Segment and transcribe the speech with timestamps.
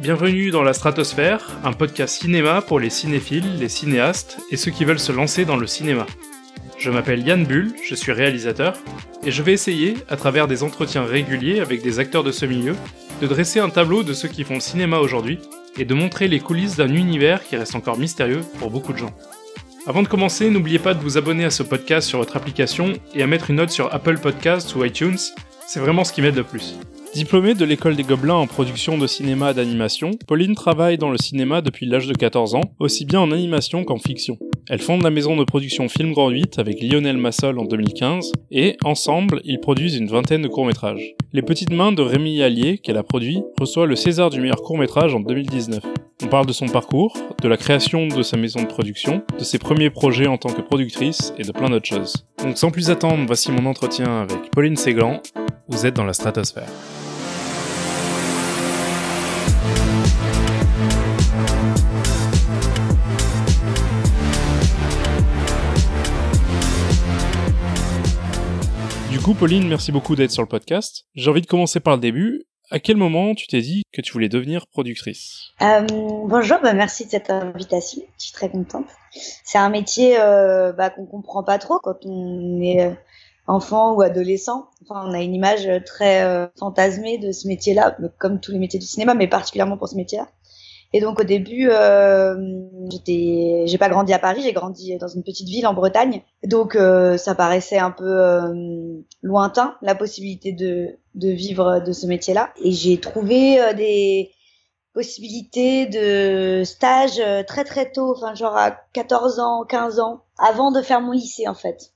[0.00, 4.86] Bienvenue dans la Stratosphère, un podcast cinéma pour les cinéphiles, les cinéastes et ceux qui
[4.86, 6.06] veulent se lancer dans le cinéma.
[6.78, 8.78] Je m'appelle Yann Bull, je suis réalisateur,
[9.26, 12.76] et je vais essayer, à travers des entretiens réguliers avec des acteurs de ce milieu,
[13.20, 15.38] de dresser un tableau de ceux qui font cinéma aujourd'hui
[15.76, 19.14] et de montrer les coulisses d'un univers qui reste encore mystérieux pour beaucoup de gens.
[19.86, 23.22] Avant de commencer, n'oubliez pas de vous abonner à ce podcast sur votre application et
[23.22, 25.18] à mettre une note sur Apple Podcasts ou iTunes,
[25.72, 26.74] c'est vraiment ce qui m'aide le plus.
[27.14, 31.60] Diplômée de l'école des Gobelins en production de cinéma d'animation, Pauline travaille dans le cinéma
[31.60, 34.36] depuis l'âge de 14 ans, aussi bien en animation qu'en fiction.
[34.68, 38.76] Elle fonde la maison de production Film Grand 8 avec Lionel Massol en 2015, et
[38.84, 41.14] ensemble, ils produisent une vingtaine de courts-métrages.
[41.32, 45.14] Les Petites Mains de Rémi Allier, qu'elle a produit, reçoit le César du meilleur court-métrage
[45.14, 45.82] en 2019.
[46.22, 49.58] On parle de son parcours, de la création de sa maison de production, de ses
[49.58, 52.26] premiers projets en tant que productrice et de plein d'autres choses.
[52.42, 55.20] Donc sans plus attendre, voici mon entretien avec Pauline Séglan.
[55.68, 56.68] Vous êtes dans la stratosphère.
[69.34, 71.04] Pauline, merci beaucoup d'être sur le podcast.
[71.14, 72.44] J'ai envie de commencer par le début.
[72.70, 75.52] À quel moment tu t'es dit que tu voulais devenir productrice?
[75.62, 75.86] Euh,
[76.26, 78.02] Bonjour, bah merci de cette invitation.
[78.18, 78.86] Je suis très contente.
[79.44, 82.94] C'est un métier euh, bah, qu'on comprend pas trop quand on est euh,
[83.46, 84.68] enfant ou adolescent.
[84.82, 88.80] Enfin, on a une image très euh, fantasmée de ce métier-là, comme tous les métiers
[88.80, 90.28] du cinéma, mais particulièrement pour ce métier-là.
[90.92, 92.36] Et donc au début, euh,
[92.90, 96.22] j'étais, j'ai pas grandi à Paris, j'ai grandi dans une petite ville en Bretagne.
[96.44, 102.06] Donc euh, ça paraissait un peu euh, lointain la possibilité de de vivre de ce
[102.06, 102.52] métier-là.
[102.62, 104.32] Et j'ai trouvé euh, des
[104.92, 110.72] possibilités de stage euh, très très tôt, enfin genre à 14 ans, 15 ans, avant
[110.72, 111.92] de faire mon lycée en fait.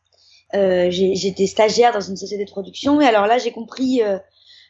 [0.54, 4.02] Euh, j'étais stagiaire dans une société de production et alors là j'ai compris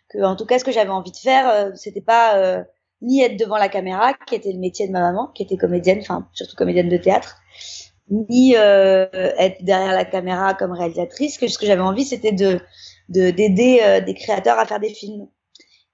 [0.09, 2.65] que en tout cas ce que j'avais envie de faire, c'était pas
[3.05, 5.99] ni être devant la caméra, qui était le métier de ma maman, qui était comédienne,
[6.01, 7.37] enfin surtout comédienne de théâtre,
[8.11, 11.39] ni euh, être derrière la caméra comme réalisatrice.
[11.39, 12.61] Que ce que j'avais envie, c'était de
[13.09, 15.29] d'aider euh, des créateurs à faire des films.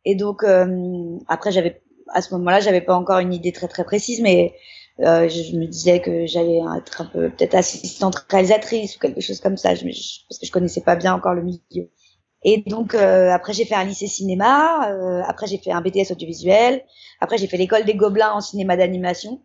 [0.05, 3.85] Et donc euh, après, j'avais à ce moment-là, j'avais pas encore une idée très très
[3.85, 4.55] précise, mais
[5.01, 9.41] euh, je, me disais que j'allais être un peu peut-être assistante réalisatrice ou quelque chose
[9.41, 11.89] comme ça, je, parce que je connaissais pas bien encore le milieu.
[12.43, 16.13] Et donc euh, après j'ai fait un lycée cinéma, euh, après j'ai fait un BTS
[16.13, 16.83] audiovisuel,
[17.21, 19.43] après j'ai fait l'école des Gobelins en cinéma d'animation.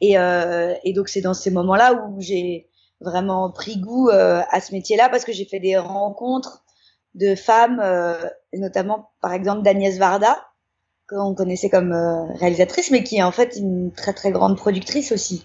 [0.00, 2.68] Et, euh, et donc c'est dans ces moments-là où j'ai
[3.00, 6.64] vraiment pris goût euh, à ce métier-là parce que j'ai fait des rencontres
[7.14, 10.36] de femmes, euh, notamment par exemple d'Agnès Varda,
[11.08, 11.92] qu'on connaissait comme
[12.34, 15.44] réalisatrice, mais qui est en fait une très très grande productrice aussi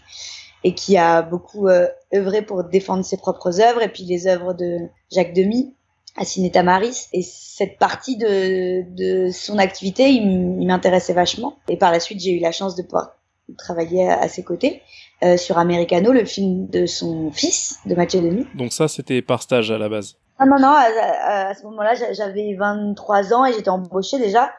[0.63, 1.69] et qui a beaucoup
[2.13, 4.79] œuvré pour défendre ses propres œuvres et puis les œuvres de
[5.11, 5.75] Jacques Demy
[6.17, 7.07] à Ciné Tamaris.
[7.13, 11.57] Et cette partie de, de son activité il m'intéressait vachement.
[11.67, 13.15] Et par la suite j'ai eu la chance de pouvoir
[13.57, 14.81] travailler à, ses côtés.
[15.23, 19.43] Euh, sur Americano le film de son fils de Mathieu Demy donc ça c'était par
[19.43, 20.15] stage à la base.
[20.39, 24.51] Ah non non à, à, ce moment-là j'avais 23 ans et j'étais embauchée déjà.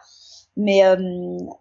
[0.56, 0.96] Mais euh,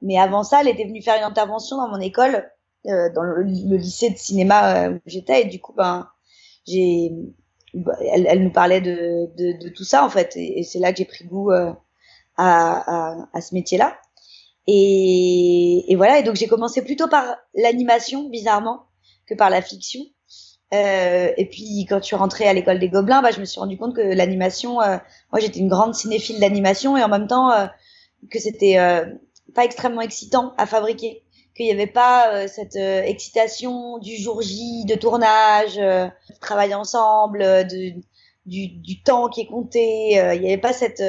[0.03, 2.47] mais avant ça elle était venue faire une intervention dans mon école
[2.85, 5.41] euh, dans le, le, lycée de cinéma où j'étais.
[5.41, 6.07] Et du coup ben
[6.67, 7.11] j'ai
[7.73, 10.97] elle, elle, nous parlait de, de, de, tout ça en fait, et, c'est là que
[10.97, 11.71] j'ai pris goût euh,
[12.37, 13.97] à, à, à, ce métier-là.
[14.67, 18.83] Et, et, voilà, et donc j'ai commencé plutôt par l'animation, bizarrement,
[19.27, 20.01] que par la fiction.
[20.73, 23.59] Euh, et puis quand je suis rentrée à l'école des Gobelins, bah, je me suis
[23.59, 24.97] rendu compte que l'animation, euh,
[25.31, 27.65] moi j'étais une grande cinéphile d'animation et en même temps euh,
[28.29, 29.05] que c'était euh,
[29.53, 31.23] pas extrêmement excitant à fabriquer
[31.55, 36.39] qu'il n'y avait pas euh, cette euh, excitation du jour J, de tournage, euh, de
[36.39, 37.93] travail ensemble, de,
[38.45, 40.11] du, du, temps qui est compté.
[40.13, 41.03] il n'y avait pas cette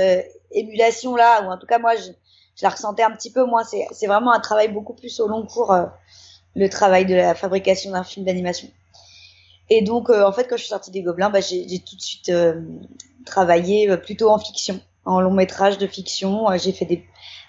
[0.51, 2.11] émulation là, ou en tout cas moi je,
[2.57, 3.63] je la ressentais un petit peu moins.
[3.65, 5.75] C'est vraiment un travail beaucoup plus au long cours,
[6.55, 8.69] le travail de la fabrication d'un film d'animation.
[9.71, 12.31] Et donc en fait quand je suis sortie des Gobelins, bah, j'ai tout de suite
[13.25, 16.47] travaillé plutôt en fiction, en long métrage de fiction.
[16.59, 17.03] j'ai fait des,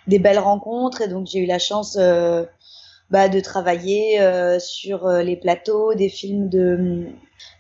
[0.08, 1.98] des belles rencontres et donc j'ai eu la chance
[3.14, 7.10] bah, de travailler euh, sur euh, les plateaux des films de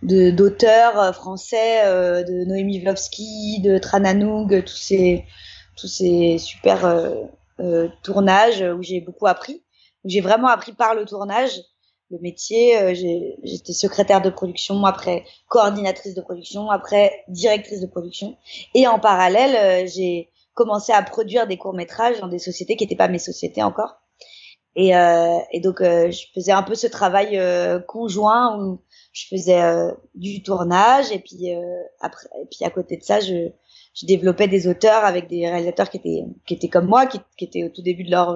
[0.02, 5.26] d'auteurs euh, français, de Noémie Vlovsky, de Trananoug, tous ces
[5.78, 6.80] tous ces super
[8.02, 9.64] tournages où j'ai beaucoup appris,
[10.04, 11.62] où j'ai vraiment appris par le tournage
[12.10, 12.96] le métier.
[13.44, 18.38] J'étais secrétaire de production, après coordinatrice de production, après directrice de production,
[18.74, 22.96] et en parallèle, j'ai commencé à produire des courts métrages dans des sociétés qui n'étaient
[22.96, 24.03] pas mes sociétés encore.
[24.76, 28.82] Et, euh, et donc, euh, je faisais un peu ce travail euh, conjoint où
[29.12, 31.54] je faisais euh, du tournage et puis
[32.02, 33.50] après, et puis à côté de ça, je,
[33.94, 37.46] je développais des auteurs avec des réalisateurs qui étaient qui étaient comme moi, qui, qui
[37.46, 38.36] étaient au tout début de leur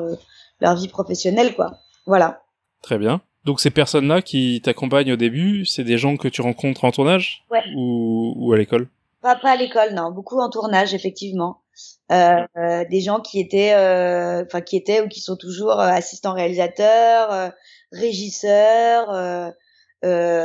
[0.62, 1.80] leur vie professionnelle, quoi.
[2.06, 2.44] Voilà.
[2.84, 3.22] Très bien.
[3.44, 7.46] Donc ces personnes-là qui t'accompagnent au début, c'est des gens que tu rencontres en tournage
[7.50, 7.64] ouais.
[7.76, 8.90] ou, ou à l'école?
[9.22, 10.12] Pas, pas à l'école, non.
[10.12, 11.62] Beaucoup en tournage, effectivement.
[12.10, 15.90] Euh, euh, des gens qui étaient, euh, enfin qui étaient ou qui sont toujours euh,
[15.90, 17.52] assistants réalisateurs,
[17.92, 19.54] régisseurs,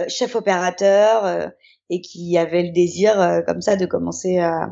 [0.08, 1.52] chefs opérateurs
[1.88, 4.70] et qui avaient le désir comme ça de commencer à,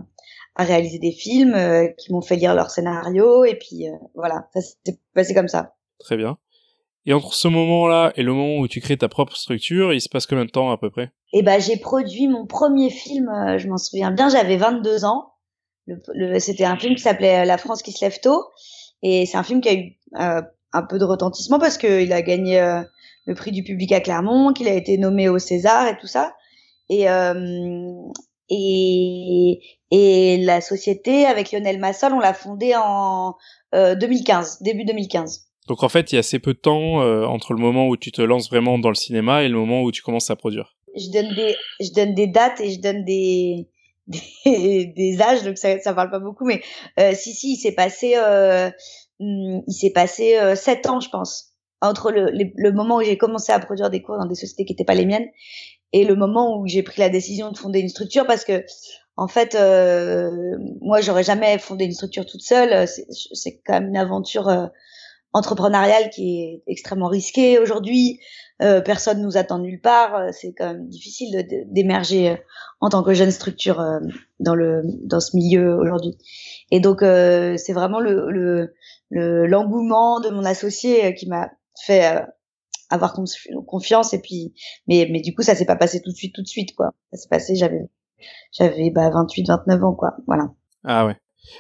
[0.57, 1.57] à réaliser des films,
[1.97, 5.75] qui m'ont fait lire leur scénario et puis voilà, ça s'est passé comme ça.
[5.99, 6.39] Très bien.
[7.07, 10.09] Et entre ce moment-là et le moment où tu crées ta propre structure, il se
[10.09, 11.13] passe combien de temps à peu près?
[11.33, 15.31] Eh ben, j'ai produit mon premier film, je m'en souviens bien, j'avais 22 ans
[16.39, 18.45] c'était un film qui s'appelait La France qui se lève tôt.
[19.03, 20.43] Et c'est un film qui a eu euh,
[20.73, 22.83] un peu de retentissement parce qu'il a gagné euh,
[23.27, 26.35] le prix du public à Clermont, qu'il a été nommé au César et tout ça.
[26.89, 27.95] Et, euh,
[28.49, 29.61] et,
[29.91, 33.37] et la société avec Lionel Massol, on l'a fondée en
[33.73, 35.47] 2015, début 2015.
[35.69, 36.97] Donc en fait, il y a assez peu de temps
[37.29, 39.93] entre le moment où tu te lances vraiment dans le cinéma et le moment où
[39.93, 40.75] tu commences à produire.
[40.97, 43.69] Je donne des, je donne des dates et je donne des,
[44.45, 46.63] des, âges, donc ça, ça parle pas beaucoup, mais
[46.99, 48.71] euh, si si, il s'est passé, euh,
[49.21, 53.17] hmm, il s'est passé euh, sept ans, je pense, entre le, le, moment où j'ai
[53.17, 55.29] commencé à produire des cours dans des sociétés qui n'étaient pas les miennes
[55.93, 58.65] et le moment où j'ai pris la décision de fonder une structure, parce que
[59.17, 62.89] en fait, euh, moi, j'aurais jamais fondé une structure toute seule.
[62.89, 64.67] C'est quand même une aventure euh,
[65.33, 68.21] entrepreneuriale qui est extrêmement risquée aujourd'hui.
[68.63, 70.15] Euh, personne nous attend nulle part.
[70.17, 72.37] Euh, c'est quand même difficile d'émerger euh,
[72.81, 73.83] en tant que jeune structure
[74.39, 76.17] dans le dans ce milieu aujourd'hui.
[76.71, 78.73] Et donc c'est vraiment le
[79.11, 81.51] l'engouement le, de mon associé qui m'a
[81.85, 82.25] fait
[82.89, 83.15] avoir
[83.67, 84.55] confiance et puis
[84.89, 86.95] mais mais du coup ça s'est pas passé tout de suite tout de suite quoi.
[87.13, 87.83] Ça s'est passé j'avais
[88.53, 90.13] j'avais bah 28 29 ans quoi.
[90.27, 90.51] Voilà.
[90.85, 91.17] Ah ouais.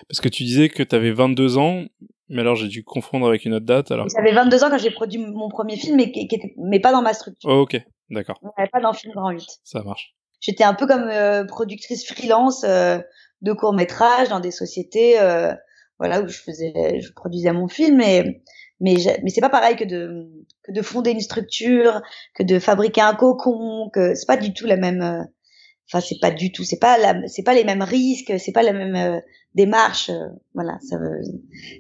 [0.09, 1.85] Parce que tu disais que tu avais 22 ans,
[2.31, 3.91] mais alors j'ai dû confondre avec une autre date.
[3.91, 4.07] Alors.
[4.09, 7.03] J'avais 22 ans quand j'ai produit mon premier film, mais, qui, était, mais pas dans
[7.03, 7.51] ma structure.
[7.51, 7.77] Oh, ok,
[8.09, 8.41] d'accord.
[8.73, 9.45] Pas dans Film Grand 8.
[9.65, 10.15] Ça marche.
[10.41, 12.99] J'étais un peu comme euh, productrice freelance euh,
[13.43, 15.53] de courts métrages dans des sociétés, euh,
[15.99, 18.43] voilà où je faisais, je produisais mon film, mais
[18.81, 20.31] mais mais c'est pas pareil que de
[20.63, 22.01] que de fonder une structure,
[22.35, 25.27] que de fabriquer un cocon, que c'est pas du tout la même
[25.93, 28.63] enfin c'est pas du tout c'est pas la c'est pas les mêmes risques c'est pas
[28.63, 29.21] la même euh,
[29.55, 30.97] démarche euh, voilà ça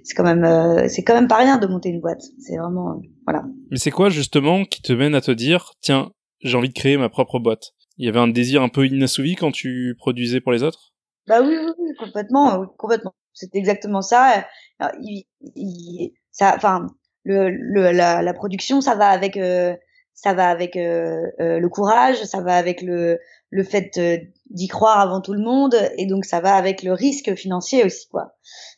[0.05, 2.23] c'est quand même euh, c'est quand même pas rien de monter une boîte.
[2.39, 3.45] C'est vraiment voilà.
[3.71, 6.11] Mais c'est quoi justement qui te mène à te dire tiens
[6.41, 7.73] j'ai envie de créer ma propre boîte?
[7.99, 10.95] Il y avait un désir un peu inassouvi quand tu produisais pour les autres?
[11.27, 13.15] Bah oui, oui, oui complètement complètement.
[13.33, 14.47] C'est exactement ça.
[15.01, 15.25] Il,
[15.55, 16.87] il, ça enfin
[17.25, 19.39] le, le la, la, production ça va avec
[20.15, 23.19] ça va avec le courage ça va avec le
[23.51, 24.19] le fait euh,
[24.49, 28.09] d'y croire avant tout le monde et donc ça va avec le risque financier aussi
[28.09, 28.33] quoi.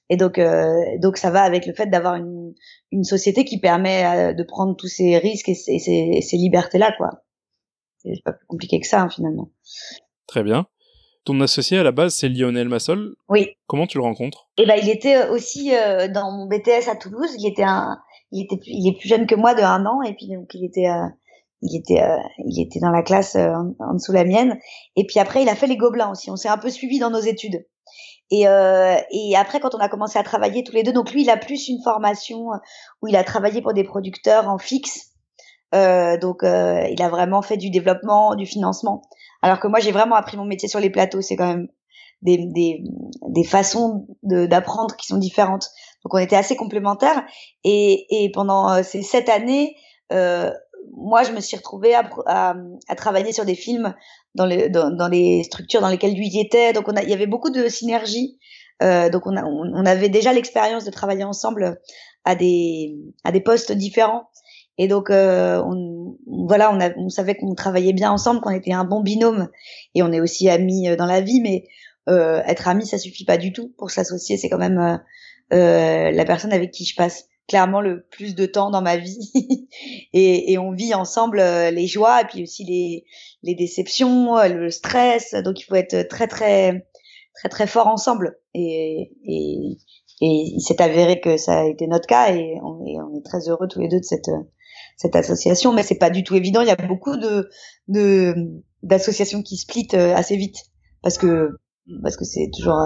[0.08, 0.66] Et donc euh,
[0.98, 2.54] donc ça va avec le fait d'avoir une,
[2.90, 6.78] une société qui permet euh, de prendre tous ces risques et ces, ces, ces libertés
[6.78, 7.10] là quoi.
[7.98, 9.50] C'est pas plus compliqué que ça hein, finalement.
[10.26, 10.66] Très bien.
[11.24, 13.14] Ton associé à la base c'est Lionel Massol.
[13.28, 13.50] Oui.
[13.66, 14.48] Comment tu le rencontres?
[14.56, 15.70] Eh ben il était aussi
[16.12, 17.30] dans mon BTS à Toulouse.
[17.38, 17.98] Il était un
[18.32, 20.64] il était il est plus jeune que moi de un an et puis donc il
[20.64, 20.88] était
[21.62, 24.59] il était euh, il était dans la classe euh, en, dessous la mienne.
[24.97, 26.31] Et puis après il a fait les gobelins aussi.
[26.31, 27.64] On s'est un peu suivi dans nos études.
[28.31, 31.23] Et euh, et après quand on a commencé à travailler tous les deux donc lui
[31.23, 32.49] il a plus une formation
[33.00, 35.10] où il a travaillé pour des producteurs en fixe.
[35.72, 39.03] Donc il a vraiment fait du développement du financement.
[39.41, 41.22] Alors que moi j'ai vraiment appris mon métier sur les plateaux.
[41.22, 41.69] C'est quand même
[42.20, 42.84] des, des,
[43.29, 45.70] des façons d'apprendre qui sont différentes.
[46.05, 47.25] Donc on était assez complémentaires.
[47.65, 49.77] Et, et pendant ces sept années
[50.13, 50.53] euh,
[50.91, 52.55] moi, je me suis retrouvée à, à,
[52.89, 53.94] à, travailler sur des films
[54.34, 56.72] dans les, dans, dans, les structures dans lesquelles lui y était.
[56.72, 58.39] Donc, on a, il y avait beaucoup de synergie.
[58.82, 61.81] Euh, donc, on, a, on, avait déjà l'expérience de travailler ensemble
[62.24, 64.29] à des, à des postes différents.
[64.79, 68.72] Et donc, euh, on, voilà, on, a, on savait qu'on travaillait bien ensemble, qu'on était
[68.72, 69.48] un bon binôme.
[69.94, 71.65] Et on est aussi amis euh, dans la vie, mais
[72.08, 73.72] euh, être amis, ça suffit pas du tout.
[73.79, 74.96] Pour s'associer, c'est quand même euh,
[75.53, 79.31] euh, la personne avec qui je passe clairement le plus de temps dans ma vie
[80.15, 82.65] et, on vit ensemble euh, les joies et puis aussi
[83.43, 85.35] les, déceptions, euh, le stress.
[85.44, 86.89] Donc il faut être très très
[87.35, 89.13] très très fort ensemble et,
[90.23, 93.81] il s'est avéré que ça a été notre cas et on est, très heureux tous
[93.81, 94.05] les deux de
[94.97, 95.75] cette association.
[95.75, 96.63] Mais c'est pas du tout évident.
[96.63, 97.51] Il y a beaucoup de
[98.82, 100.56] d'associations qui splitent euh, assez vite
[101.03, 101.51] parce que
[102.03, 102.81] parce que c'est toujours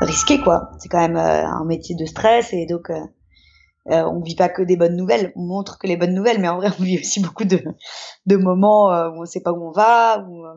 [0.00, 0.70] risqué quoi.
[0.78, 2.88] C'est quand même un métier de stress et donc
[3.86, 6.56] on vit pas que des bonnes nouvelles, on montre que les bonnes nouvelles, mais en
[6.56, 7.62] vrai, on vit aussi beaucoup de,
[8.26, 10.54] de moments euh, où on sait pas où on va, où, euh,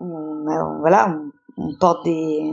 [0.00, 1.16] où on, voilà,
[1.56, 2.50] on, porte des,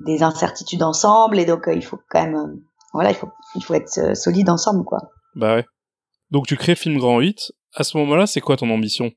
[0.00, 2.60] des incertitudes ensemble et donc il faut quand même
[2.92, 4.98] voilà il faut il faut être solide ensemble quoi.
[5.34, 5.66] Bah ouais.
[6.30, 7.52] Donc tu crées Film Grand 8.
[7.74, 9.12] À ce moment-là, c'est quoi ton ambition?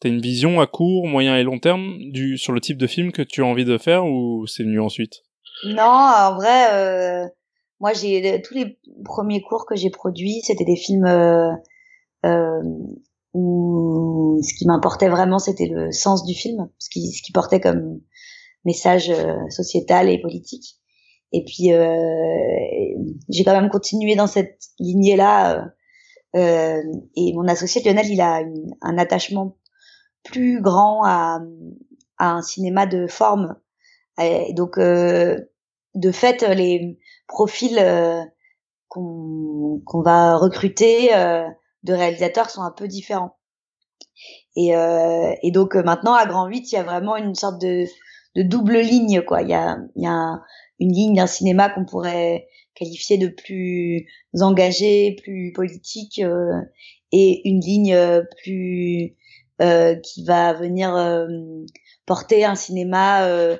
[0.00, 3.12] T'as une vision à court, moyen et long terme du sur le type de film
[3.12, 5.22] que tu as envie de faire ou c'est venu ensuite?
[5.64, 7.26] Non, en vrai, euh,
[7.80, 11.52] moi j'ai tous les premiers cours que j'ai produits, c'était des films euh,
[12.24, 12.62] euh,
[13.34, 17.60] où ce qui m'importait vraiment, c'était le sens du film, ce qui, ce qui portait
[17.60, 18.00] comme
[18.64, 20.76] message euh, sociétal et politique.
[21.32, 22.94] Et puis euh,
[23.28, 25.68] j'ai quand même continué dans cette lignée-là.
[26.34, 26.82] Euh,
[27.14, 28.42] et mon associé Lionel, il a
[28.82, 29.56] un attachement
[30.22, 31.40] plus grand à,
[32.18, 33.56] à un cinéma de forme.
[34.20, 35.38] Et donc, euh,
[35.94, 38.22] de fait, les profils euh,
[38.88, 41.46] qu'on va recruter euh,
[41.82, 43.36] de réalisateurs sont un peu différents.
[44.56, 47.84] Et, euh, et donc maintenant, à Grand 8, il y a vraiment une sorte de,
[48.36, 49.22] de double ligne.
[49.22, 49.42] quoi.
[49.42, 50.40] Il y a, il y a
[50.78, 54.06] une ligne d'un cinéma qu'on pourrait qualifier de plus
[54.40, 56.20] engagé, plus politique,
[57.12, 59.16] et une ligne plus
[59.62, 61.26] euh, qui va venir euh,
[62.04, 63.56] porter un cinéma euh,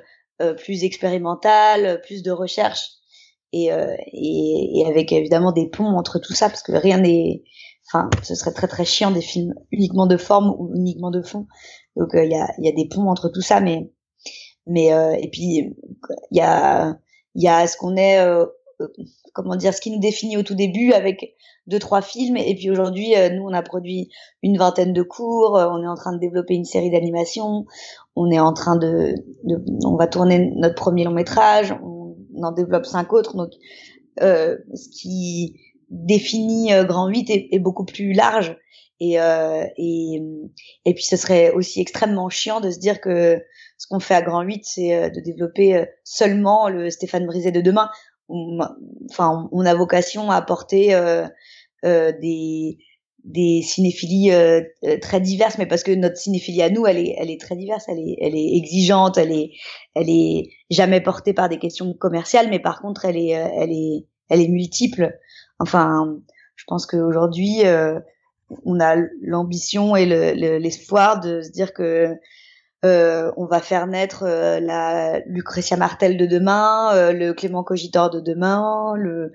[0.57, 2.96] plus expérimental, plus de recherche.
[3.53, 7.43] Et, et, et, avec évidemment des ponts entre tout ça, parce que rien n'est,
[7.87, 11.47] enfin, ce serait très très chiant des films uniquement de forme ou uniquement de fond.
[11.95, 13.89] Donc il y, a, y a des ponts entre tout ça, mais
[14.65, 14.87] mais
[15.21, 15.73] et puis
[16.31, 16.97] il y a
[17.35, 18.19] il y a ce qu'on est
[19.33, 21.35] comment dire, ce qui nous définit au tout début avec
[21.67, 24.09] deux trois films et puis aujourd'hui euh, nous on a produit
[24.41, 27.65] une vingtaine de cours, euh, on est en train de développer une série d'animations,
[28.15, 31.96] on est en train de, de, on va tourner notre premier long métrage, on,
[32.43, 33.35] en développe cinq autres.
[33.35, 33.51] Donc
[34.21, 38.57] euh, ce qui définit euh, Grand 8 est, est, beaucoup plus large.
[38.99, 40.23] Et, euh, et
[40.85, 43.39] et puis ce serait aussi extrêmement chiant de se dire que
[43.77, 47.89] ce qu'on fait à Grand 8 c'est de développer seulement le Stéphane Brisé de demain.
[49.09, 51.27] Enfin, on a vocation à apporter euh,
[51.85, 52.77] euh, des
[53.27, 54.61] des cinéphilies euh,
[55.01, 57.85] très diverses, mais parce que notre cinéphilie à nous, elle est, elle est très diverse,
[57.87, 59.51] elle est, elle est exigeante, elle est,
[59.95, 64.05] elle est jamais portée par des questions commerciales, mais par contre, elle est, elle est,
[64.29, 65.17] elle est multiple.
[65.59, 66.17] Enfin,
[66.55, 67.99] je pense qu'aujourd'hui, euh,
[68.65, 72.15] on a l'ambition et l'espoir le, de se dire que
[72.85, 78.09] euh, on va faire naître euh, la Lucretia Martel de demain, euh, le Clément Cogitor
[78.09, 79.31] de demain, le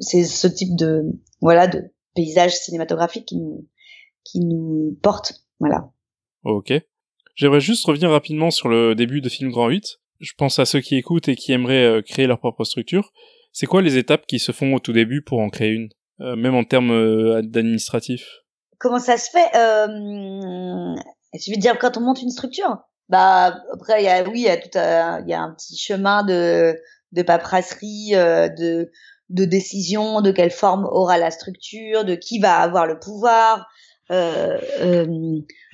[0.00, 1.04] c'est ce type de
[1.40, 3.68] voilà de paysage cinématographique qui nous
[4.24, 5.88] qui nous porte, voilà.
[6.42, 6.72] Ok.
[7.34, 10.00] J'aimerais juste revenir rapidement sur le début de Film Grand 8.
[10.20, 13.12] Je pense à ceux qui écoutent et qui aimeraient créer leur propre structure.
[13.52, 16.54] C'est quoi les étapes qui se font au tout début pour en créer une, même
[16.54, 18.26] en termes d'administratif?
[18.78, 19.86] Comment ça se fait euh,
[21.34, 22.78] je veux dire quand on monte une structure?
[23.08, 25.76] Bah après il y a oui il y a tout il y a un petit
[25.78, 26.76] chemin de
[27.12, 28.90] de paperasserie euh, de
[29.30, 33.66] de décision de quelle forme aura la structure de qui va avoir le pouvoir
[34.10, 35.06] euh, euh,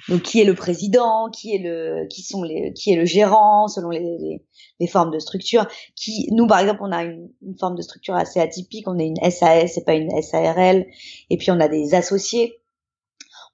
[0.09, 3.69] donc qui est le président qui est le qui sont les qui est le gérant
[3.69, 4.45] selon les, les,
[4.81, 8.17] les formes de structure qui nous par exemple on a une, une, forme de structure
[8.17, 10.85] assez atypique on est une SAS c'est pas une SARL
[11.31, 12.61] et puis on a des associés.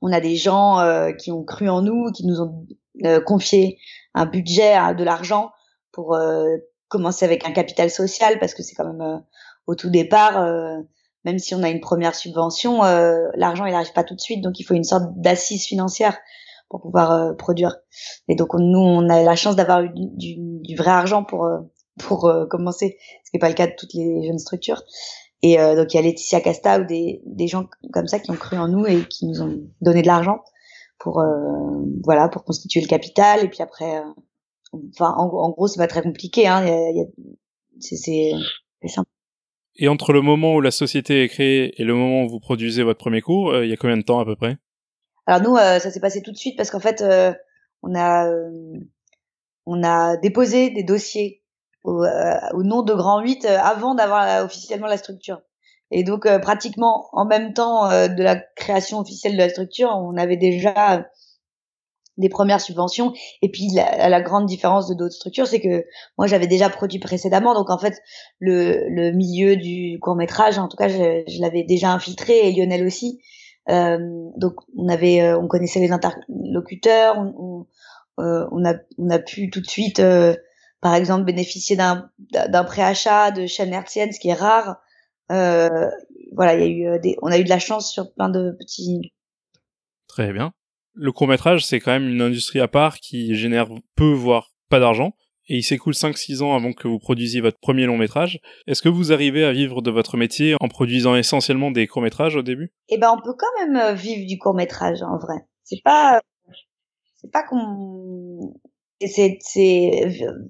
[0.02, 2.66] On a des gens euh, qui ont cru en nous, qui nous ont
[3.04, 3.78] euh, confié
[4.14, 5.52] un budget, de l'argent
[5.92, 6.56] pour euh,
[6.88, 9.22] commencer avec un capital social parce que c'est quand même
[9.70, 10.44] au tout départ,
[11.24, 12.82] même si on a une première subvention,
[13.34, 16.18] l'argent il n'arrive pas tout de suite, donc il faut une sorte d'assise financière
[16.68, 17.76] pour pouvoir produire.
[18.28, 21.48] Et donc nous on a la chance d'avoir du, du, vrai argent pour
[21.98, 24.82] pour commencer, ce qui n'est pas le cas de toutes les jeunes structures.
[25.42, 28.30] Et euh, donc il y a Laetitia Casta ou des, des gens comme ça qui
[28.30, 30.40] ont cru en nous et qui nous ont donné de l'argent
[30.98, 31.26] pour euh,
[32.04, 33.44] voilà pour constituer le capital.
[33.44, 36.46] Et puis après, euh, enfin en, en, gros c'est pas très compliqué.
[36.46, 36.66] Hein,
[37.80, 38.32] c'est
[38.86, 39.08] simple.
[39.76, 42.82] Et entre le moment où la société est créée et le moment où vous produisez
[42.82, 44.58] votre premier cours, euh, il y a combien de temps à peu près?
[45.30, 47.32] Alors nous, euh, ça s'est passé tout de suite parce qu'en fait, euh,
[47.82, 48.28] on a
[49.64, 51.44] on a déposé des dossiers
[51.84, 52.04] au,
[52.64, 55.40] nom de Grand 8 euh, avant d'avoir officiellement la structure.
[55.92, 60.36] Et donc pratiquement en même temps de la création officielle de la structure, on avait
[60.36, 61.06] déjà
[62.20, 63.12] des premières subventions.
[63.42, 65.84] Et puis la, la grande différence de d'autres structures, c'est que
[66.18, 68.00] moi j'avais déjà produit précédemment, donc en fait
[68.38, 72.86] le, le milieu du court métrage, en tout cas je, l'avais déjà infiltré et Lionel
[72.86, 73.20] aussi.
[73.68, 73.98] Euh,
[74.36, 77.16] donc on avait, on connaissait les interlocuteurs,
[78.20, 80.34] euh, on a, on a pu tout de suite euh,
[80.80, 84.80] par exemple bénéficier d'un d'un préachat de chaîne hertzienne, ce qui est rare.
[85.30, 85.88] Euh,
[86.32, 88.28] voilà, il y a eu euh, des, on a eu de la chance sur plein
[88.28, 89.12] de petits.
[90.08, 90.52] Très bien.
[90.94, 94.80] Le court métrage, c'est quand même une industrie à part qui génère peu voire pas
[94.80, 95.12] d'argent.
[95.48, 98.38] et il s'écoule 5-6 ans avant que vous produisiez votre premier long métrage.
[98.68, 102.36] Est-ce que vous arrivez à vivre de votre métier en produisant essentiellement des courts métrages
[102.36, 102.72] au début?
[102.88, 105.34] Eh ben, on peut quand même euh, vivre du court métrage en vrai.
[105.64, 106.20] C'est pas,
[107.16, 108.54] c'est pas qu'on,
[109.04, 109.90] c'est, c'est,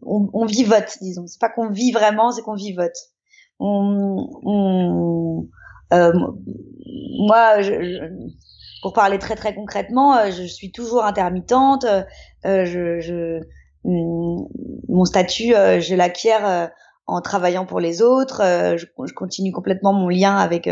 [0.03, 1.27] on, on vivote, disons.
[1.27, 2.97] C'est pas qu'on vit vraiment, c'est qu'on vivote.
[3.59, 5.49] On, on,
[5.93, 6.13] euh,
[7.27, 7.73] moi, je,
[8.83, 11.85] pour parler très très concrètement, euh, je suis toujours intermittente.
[11.85, 13.41] Euh, je, je
[13.85, 14.47] Hum,
[14.89, 16.67] mon statut, euh, je l'acquiers euh,
[17.07, 18.43] en travaillant pour les autres.
[18.43, 20.69] Euh, je, je, continue complètement mon lien avec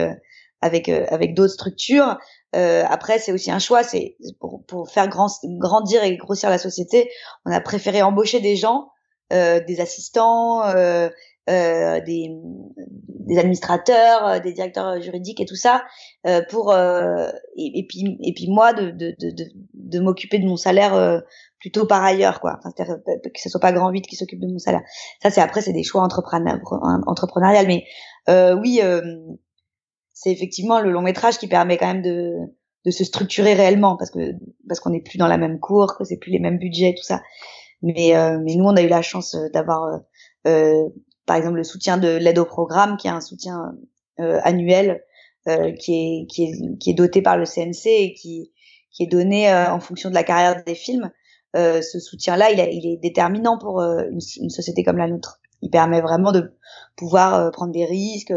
[0.61, 2.19] avec avec d'autres structures.
[2.53, 3.83] après, c'est aussi un choix.
[3.83, 7.11] C'est pour, pour faire grand, grandir et grossir la société,
[7.47, 8.91] on a préféré embaucher des gens,
[9.31, 10.62] des assistants,
[11.49, 12.31] des,
[13.26, 15.85] des administrateurs, des directeurs juridiques et tout ça,
[16.50, 21.23] pour et, et, puis et puis moi de de de, de m'occuper de mon salaire
[21.59, 22.59] plutôt par ailleurs quoi.
[22.59, 24.83] Enfin, que ce soit pas grand 8 qui s'occupe de mon salaire.
[25.23, 27.85] Ça c'est après c'est des choix entrepreneurial mais
[28.28, 29.00] euh, oui euh,
[30.12, 32.35] c'est effectivement le long métrage qui permet quand même de
[32.85, 34.33] de se structurer réellement parce que
[34.69, 37.05] parce qu'on n'est plus dans la même cour que c'est plus les mêmes budgets tout
[37.05, 37.23] ça.
[37.83, 39.99] Mais euh, mais nous on a eu la chance euh, d'avoir euh,
[40.47, 40.88] euh,
[41.28, 43.73] par exemple le soutien de l'aide au programme qui est un soutien
[44.18, 45.04] annuel
[45.78, 48.50] qui est qui est qui est doté par le CNC et qui
[48.90, 51.12] qui est donné en fonction de la carrière des films
[51.56, 55.40] euh, ce soutien-là, il, il, est déterminant pour euh, une, une, société comme la nôtre.
[55.62, 56.52] Il permet vraiment de
[56.94, 58.35] pouvoir euh, prendre des risques,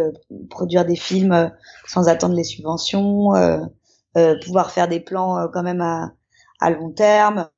[0.50, 1.52] produire des films
[1.88, 3.34] sans attendre les subventions,
[4.44, 6.14] pouvoir faire des plans quand même à,
[6.60, 7.50] à long terme.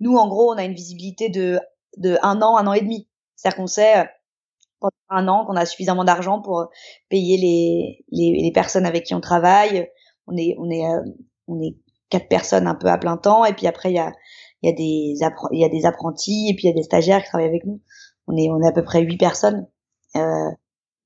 [0.00, 1.60] Nous, en gros, on a une visibilité de,
[1.98, 3.06] de un an, un an et demi.
[3.36, 4.10] C'est-à-dire qu'on sait
[4.80, 6.68] pendant un an qu'on a suffisamment d'argent pour
[7.08, 9.88] payer les, les, les, personnes avec qui on travaille.
[10.26, 10.84] On est, on est,
[11.48, 11.76] on est
[12.08, 14.12] quatre personnes un peu à plein temps, et puis après il y a
[14.62, 17.22] il y a des y a des apprentis et puis il y a des stagiaires
[17.22, 17.80] qui travaillent avec nous.
[18.26, 19.66] On est on est à peu près huit personnes.
[20.16, 20.50] Euh,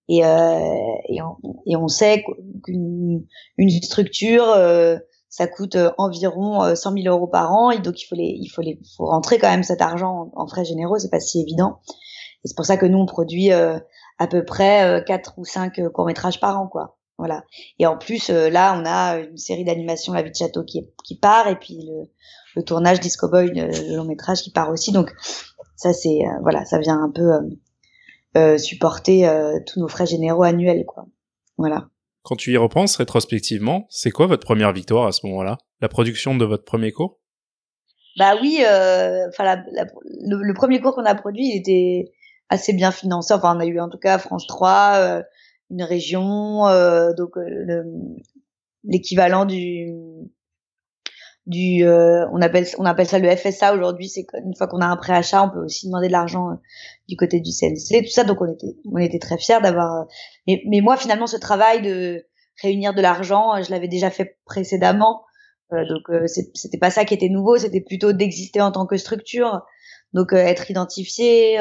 [0.08, 2.24] et, euh, et, on, et on sait
[2.64, 3.26] qu'une
[3.56, 4.98] une structure euh,
[5.30, 8.60] ça coûte environ 100 000 euros par an et donc il faut les il faut
[8.60, 11.80] les faut rentrer quand même cet argent en, frais généraux c'est pas si évident
[12.44, 13.78] et c'est pour ça que nous on produit euh,
[14.18, 17.44] à peu près quatre ou cinq courts métrages par an quoi voilà
[17.78, 21.16] et en plus là on a une série d'animations La vie de château qui qui
[21.16, 22.08] part et puis le
[22.56, 24.92] le tournage Disco Boy, le, long métrage qui part aussi.
[24.92, 25.12] Donc
[25.76, 27.40] ça c'est euh, voilà, ça vient un peu euh,
[28.36, 31.06] euh supporter euh, tous nos frais généraux annuels quoi.
[31.56, 31.88] Voilà.
[32.22, 35.58] Quand tu y repenses rétrospectivement, c'est quoi votre première victoire à ce moment-là?
[35.80, 37.18] La production de votre premier cours?
[38.16, 42.12] Bah oui, enfin le, premier cours qu'on a produit, il était
[42.48, 43.34] assez bien financé.
[43.34, 45.22] Enfin, on a eu en tout cas France 3,
[45.70, 46.64] une région,
[47.16, 47.32] donc
[48.84, 49.92] l'équivalent du
[51.46, 54.08] du euh, on appelle on appelle ça le FSA aujourd'hui.
[54.08, 56.54] C'est une fois qu'on a un préachat on peut aussi demander de l'argent euh,
[57.08, 58.24] du côté du CNC tout ça.
[58.24, 60.04] Donc on était on était très fiers d'avoir euh,
[60.46, 62.24] mais, mais moi finalement ce travail de
[62.62, 65.22] réunir de l'argent je l'avais déjà fait précédemment.
[65.70, 67.58] Donc c'était pas ça qui était nouveau.
[67.58, 69.62] C'était plutôt d'exister en tant que structure
[70.14, 71.58] donc être identifié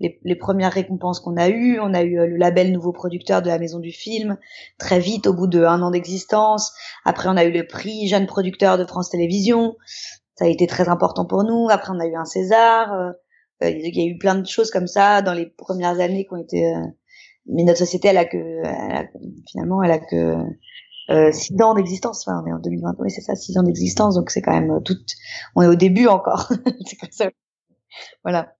[0.00, 1.78] les, les, premières récompenses qu'on a eues.
[1.80, 4.36] On a eu euh, le label nouveau producteur de la maison du film
[4.78, 6.72] très vite au bout de un an d'existence.
[7.04, 9.76] Après, on a eu le prix jeune producteur de France Télévisions.
[10.36, 11.68] Ça a été très important pour nous.
[11.70, 12.92] Après, on a eu un César.
[12.92, 13.10] Euh,
[13.64, 16.32] euh, il y a eu plein de choses comme ça dans les premières années qui
[16.32, 16.72] ont été.
[17.46, 19.04] mais notre société, elle a que, elle a,
[19.50, 20.36] finalement, elle a que
[21.10, 22.24] euh, six ans d'existence.
[22.26, 22.94] Enfin, on est en 2020.
[23.00, 24.14] Oui, c'est ça, six ans d'existence.
[24.14, 24.94] Donc c'est quand même tout.
[25.56, 26.48] On est au début encore.
[26.86, 27.30] c'est comme ça.
[28.24, 28.54] Voilà.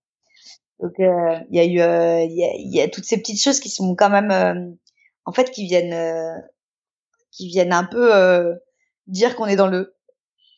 [0.80, 3.68] Donc euh, il y a eu euh, il y, a, toutes ces petites choses qui
[3.68, 4.74] sont quand même euh,
[5.24, 6.40] en fait qui viennent
[7.32, 8.54] qui viennent un peu
[9.06, 9.96] dire qu'on est dans le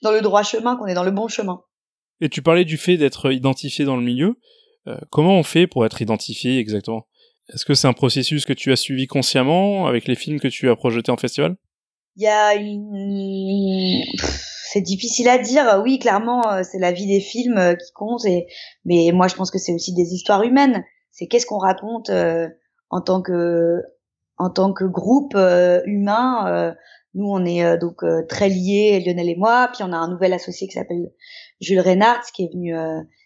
[0.03, 1.63] dans le droit chemin, qu'on est dans le bon chemin.
[2.21, 4.39] Et tu parlais du fait d'être identifié dans le milieu.
[5.11, 7.07] comment on fait pour être identifié exactement?
[7.53, 10.71] Est-ce que c'est un processus que tu as suivi consciemment avec les films que tu
[10.71, 11.57] as projetés en festival?
[12.21, 14.03] Il y a une
[14.71, 15.81] c'est difficile à dire.
[15.83, 18.27] Oui, clairement, euh, c'est la vie des films euh, qui compte.
[18.27, 18.47] Et,
[18.85, 20.85] mais moi, je pense que c'est aussi des histoires humaines.
[21.11, 22.47] C'est qu'est-ce qu'on raconte euh,
[22.91, 23.81] en tant que
[24.37, 25.35] en tant que groupe
[25.87, 26.75] humain.
[27.15, 29.71] nous, on est donc très liés, Lionel et moi.
[29.73, 31.11] Puis on a un nouvel associé qui s'appelle
[31.61, 32.75] Jules Reynard, qui est venu,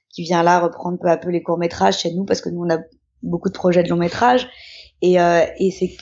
[0.08, 2.62] qui vient là reprendre peu à peu les courts métrages chez nous parce que nous,
[2.62, 2.78] on a
[3.22, 4.48] beaucoup de projets de long métrage.
[5.02, 5.96] Et, et c'est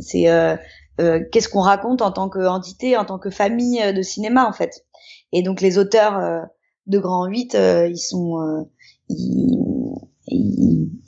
[0.00, 0.58] c'est
[1.00, 4.52] euh, qu'est-ce qu'on raconte en tant qu'entité, en tant que famille euh, de cinéma en
[4.52, 4.86] fait.
[5.32, 6.40] Et donc les auteurs euh,
[6.86, 7.56] de Grand 8,
[7.88, 8.66] ils sont,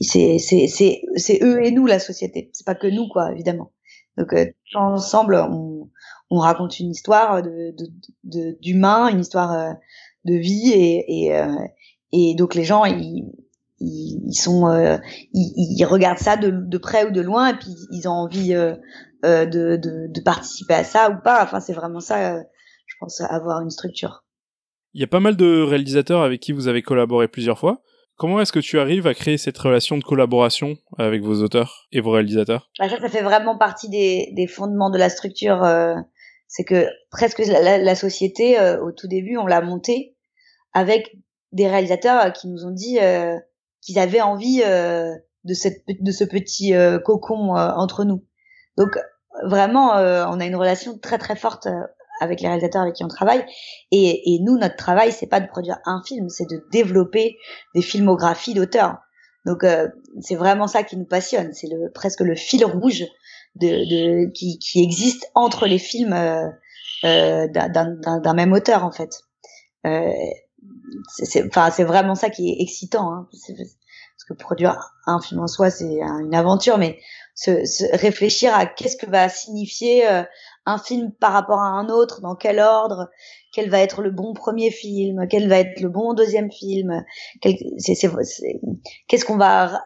[0.00, 2.50] c'est c'est c'est eux et nous la société.
[2.52, 3.72] C'est pas que nous quoi évidemment.
[4.16, 4.34] Donc
[4.74, 5.90] ensemble on,
[6.30, 7.74] on raconte une histoire de
[8.62, 9.76] d'humain, de, une histoire
[10.24, 11.42] de vie et et,
[12.12, 13.30] et donc les gens ils
[13.78, 14.98] ils, sont,
[15.34, 18.54] ils, regardent ça de, de, près ou de loin, et puis ils ont envie
[19.22, 21.42] de, de, de, participer à ça ou pas.
[21.42, 22.38] Enfin, c'est vraiment ça,
[22.86, 24.24] je pense, avoir une structure.
[24.94, 27.82] Il y a pas mal de réalisateurs avec qui vous avez collaboré plusieurs fois.
[28.16, 32.00] Comment est-ce que tu arrives à créer cette relation de collaboration avec vos auteurs et
[32.00, 32.70] vos réalisateurs?
[32.78, 35.62] Bah Ça, ça fait vraiment partie des, des fondements de la structure.
[35.64, 35.96] Euh,
[36.48, 40.16] c'est que presque la, la, société, euh, au tout début, on l'a montée
[40.72, 41.14] avec
[41.52, 43.36] des réalisateurs qui nous ont dit euh,
[43.82, 46.72] qu'ils avaient envie de, cette, de ce petit
[47.04, 48.24] cocon entre nous.
[48.76, 48.98] Donc
[49.44, 51.68] vraiment, on a une relation très très forte
[52.20, 53.44] avec les réalisateurs avec qui on travaille.
[53.90, 57.36] Et, nous, notre travail, c'est pas de produire un film, c'est de développer
[57.74, 58.98] des filmographies d'auteurs.
[59.44, 59.88] Donc euh,
[60.20, 61.52] c'est vraiment ça qui nous passionne.
[61.52, 63.04] C'est presque le fil rouge
[63.58, 66.48] qui, qui, existe entre les films euh,
[67.04, 69.20] euh, d'un même auteur en fait.
[69.86, 70.10] Euh,
[71.08, 73.12] c'est enfin c'est vraiment ça qui est excitant.
[73.12, 73.28] Hein.
[73.30, 76.98] Parce que produire un film en soi, c'est une aventure, mais
[77.36, 80.22] se, se réfléchir à qu'est-ce que va signifier euh,
[80.64, 83.08] un film par rapport à un autre, dans quel ordre,
[83.52, 87.04] quel va être le bon premier film, quel va être le bon deuxième film,
[87.40, 89.84] qu'est-ce qu'on va,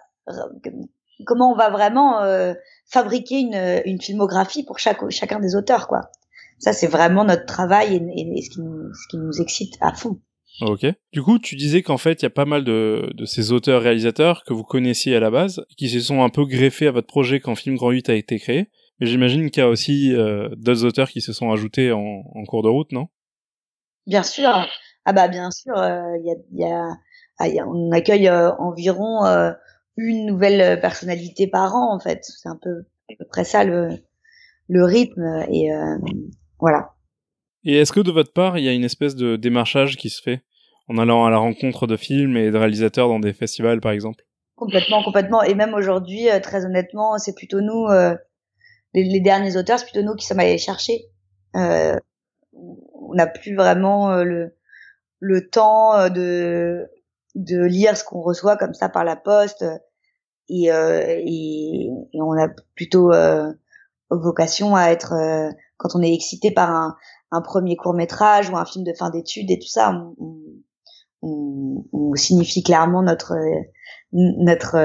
[1.26, 2.54] comment on va vraiment euh,
[2.86, 6.10] fabriquer une, une, filmographie pour chaque, chacun des auteurs, quoi.
[6.58, 9.92] Ça, c'est vraiment notre travail et, et, ce, qui nous, ce qui nous excite à
[9.92, 10.20] fond.
[10.60, 10.86] Ok.
[11.12, 14.44] Du coup, tu disais qu'en fait, il y a pas mal de, de ces auteurs-réalisateurs
[14.44, 17.40] que vous connaissiez à la base, qui se sont un peu greffés à votre projet
[17.40, 18.70] quand Film Grand 8 a été créé.
[19.00, 22.44] Mais j'imagine qu'il y a aussi euh, d'autres auteurs qui se sont ajoutés en, en,
[22.44, 23.08] cours de route, non?
[24.06, 24.50] Bien sûr.
[25.06, 26.88] Ah bah bien sûr, euh, y, a,
[27.38, 29.24] ah, y, a, on accueille euh, environ
[29.96, 32.20] une nouvelle personnalité par an en fait.
[32.22, 33.88] C'est un peu à peu près ça le,
[34.68, 35.70] le rythme et
[36.58, 36.90] voilà.
[37.64, 40.20] Et est-ce que de votre part, il y a une espèce de démarchage qui se
[40.20, 40.42] fait?
[40.90, 44.24] En allant à la rencontre de films et de réalisateurs dans des festivals, par exemple
[44.56, 45.42] Complètement, complètement.
[45.42, 47.86] Et même aujourd'hui, très honnêtement, c'est plutôt nous
[48.94, 51.04] les, derniers auteurs, c'est plutôt nous qui sommes allés chercher.
[51.56, 51.96] Euh,
[52.52, 54.56] on n'a plus vraiment euh, le,
[55.20, 56.88] le temps euh, de,
[57.34, 59.64] de lire ce qu'on reçoit comme ça par la poste.
[60.48, 63.52] Et, euh, et, et, on a plutôt euh,
[64.10, 65.14] vocation à être,
[65.76, 66.96] quand on est excité par un,
[67.42, 70.36] premier court métrage ou un film de fin d'études et tout ça, on,
[71.22, 71.84] on,
[72.16, 73.34] signifie clairement notre
[74.12, 74.76] notre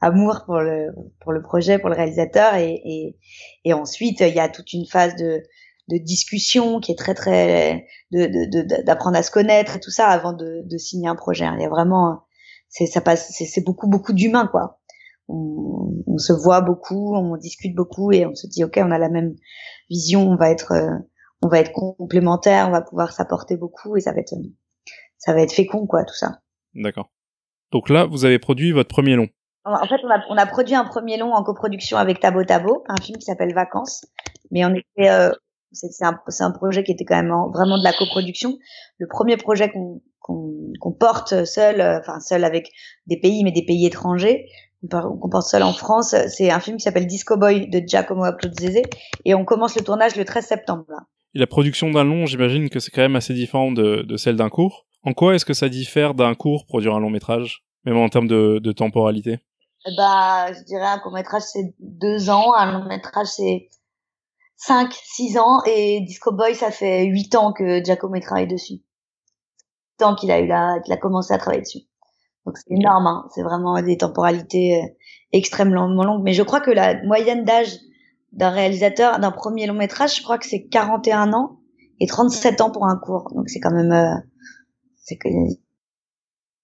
[0.00, 0.88] amour pour le
[1.20, 3.16] pour le projet, pour le réalisateur, et, et,
[3.64, 5.42] et ensuite il y a toute une phase de
[5.90, 10.32] de discussion qui est très très de d'apprendre à se connaître et tout ça avant
[10.32, 11.46] de, de signer un projet.
[11.56, 12.22] Il y a vraiment
[12.68, 14.80] c'est ça passe c'est beaucoup beaucoup d'humains quoi.
[15.28, 18.98] On, on, se voit beaucoup, on discute beaucoup et on se dit ok on a
[18.98, 19.36] la même
[19.88, 20.72] vision, on va être
[21.42, 24.34] on va être complémentaires, on va pouvoir s'apporter beaucoup et ça va être
[25.20, 26.40] ça va être fécond quoi tout ça.
[26.74, 27.10] D'accord.
[27.70, 29.28] Donc là vous avez produit votre premier long.
[29.64, 32.82] En fait, on a, on a, produit un premier long en coproduction avec Tabo Tabo,
[32.88, 34.06] un film qui s'appelle Vacances.
[34.50, 35.30] Mais on était, euh,
[35.72, 38.58] c'est un, un, projet qui était quand même vraiment de la coproduction.
[38.98, 42.70] Le premier projet qu'on porte seul, euh, enfin seul avec
[43.06, 44.46] des pays, mais des pays étrangers,
[44.90, 48.80] qu'on porte seul en France, c'est un film qui s'appelle Disco Boy de Giacomo Abruzzese
[49.26, 50.84] et on commence le tournage le 13 septembre.
[50.88, 51.00] Là.
[51.34, 54.36] Et la production d'un long, j'imagine que c'est quand même assez différent de, de celle
[54.36, 54.86] d'un court.
[55.02, 58.28] En quoi est-ce que ça diffère d'un court produire un long métrage, même en termes
[58.28, 59.40] de, de temporalité?
[59.96, 63.70] Bah, je dirais un court métrage c'est deux ans, un long métrage c'est
[64.56, 68.82] cinq, six ans, et Disco Boy ça fait huit ans que Giacomo travaille dessus.
[69.96, 71.86] Tant qu'il a eu là, qu'il a commencé à travailler dessus.
[72.44, 73.26] Donc c'est énorme, hein.
[73.34, 74.86] c'est vraiment des temporalités euh,
[75.32, 76.22] extrêmement longues.
[76.22, 77.78] Mais je crois que la moyenne d'âge
[78.32, 81.58] d'un réalisateur d'un premier long métrage, je crois que c'est 41 ans
[82.00, 83.30] et 37 ans pour un court.
[83.34, 84.14] Donc c'est quand même, euh,
[85.10, 85.28] c'est que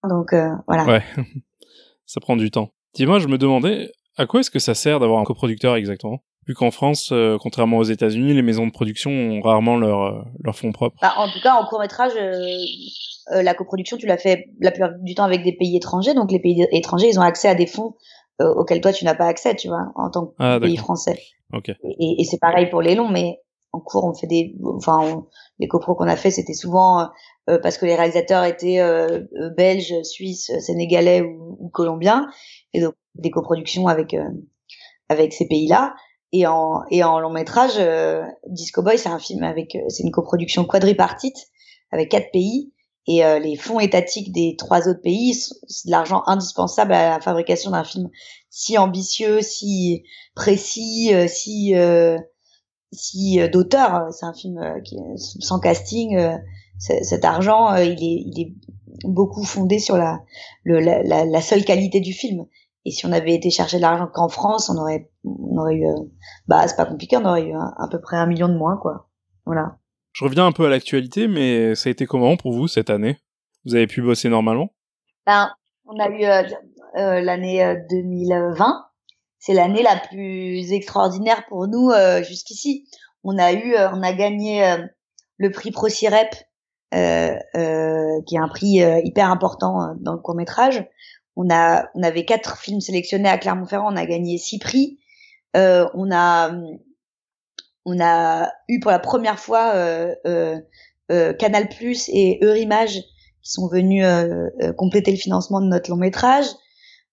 [0.09, 0.85] donc euh, voilà.
[0.85, 1.03] Ouais,
[2.07, 2.71] ça prend du temps.
[2.95, 6.21] Dis-moi, je me demandais, à quoi est-ce que ça sert d'avoir un coproducteur exactement?
[6.47, 10.23] Vu qu'en France, euh, contrairement aux États-Unis, les maisons de production ont rarement leur, euh,
[10.45, 10.97] leur fonds propres.
[11.03, 14.93] Bah, en tout cas, en court métrage, euh, la coproduction, tu l'as fait la plupart
[15.01, 16.15] du temps avec des pays étrangers.
[16.15, 17.95] Donc les pays étrangers, ils ont accès à des fonds
[18.39, 21.19] auxquels toi, tu n'as pas accès, tu vois, en tant que ah, pays français.
[21.55, 21.75] Okay.
[21.83, 23.41] Et, et c'est pareil pour les longs, mais
[23.73, 25.25] en cours, on fait des, enfin,
[25.59, 27.09] les copros qu'on a fait, c'était souvent
[27.63, 28.81] parce que les réalisateurs étaient
[29.57, 32.27] belges, suisses, sénégalais ou, ou colombiens
[32.73, 34.29] et donc des coproductions avec euh,
[35.09, 35.95] avec ces pays-là.
[36.33, 40.03] Et en et en long métrage, euh, Disco Boy, c'est un film avec euh, c'est
[40.03, 41.37] une coproduction quadripartite
[41.93, 42.73] avec quatre pays
[43.09, 47.71] et les fonds étatiques des trois autres pays, c'est de l'argent indispensable à la fabrication
[47.71, 48.09] d'un film
[48.51, 50.03] si ambitieux, si
[50.35, 51.73] précis, si
[52.91, 54.09] si d'auteur.
[54.11, 56.19] C'est un film qui sans casting.
[56.79, 58.55] Cet argent, il est il est
[59.05, 60.21] beaucoup fondé sur la,
[60.65, 62.47] le, la, la, seule qualité du film.
[62.85, 65.87] Et si on avait été chercher de l'argent qu'en France, on aurait, on aurait eu,
[66.47, 69.09] bah c'est pas compliqué, on aurait eu à peu près un million de moins, quoi.
[69.45, 69.77] Voilà.
[70.13, 73.19] Je reviens un peu à l'actualité, mais ça a été comment pour vous cette année?
[73.65, 74.71] Vous avez pu bosser normalement?
[75.27, 75.51] Ben,
[75.85, 78.85] on a eu euh, l'année 2020.
[79.39, 81.91] C'est l'annest la plus extraordinaire pour nous
[82.23, 82.89] jusqu'ici.
[83.25, 84.77] On a eu, on a gagné
[85.37, 86.56] le prix ProCirep euh, euh,
[86.93, 90.87] qui est un prix euh, hyper important dans le court métrage.
[91.37, 94.99] On a, on avait quatre films sélectionnés à Clermont-Ferrand, on a gagné six prix.
[95.55, 96.51] on a,
[97.85, 99.75] on a eu pour la première fois
[101.09, 103.03] Canal Plus et Eurimage
[103.43, 104.07] qui sont venus
[104.79, 106.47] compléter le financement de notre long métrage.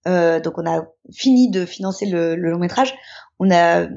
[0.07, 2.93] Euh, donc on a fini de financer le, le long métrage.
[3.39, 3.88] On a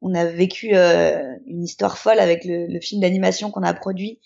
[0.00, 4.20] on a vécu euh, une histoire folle avec le, le film d'animation qu'on a produit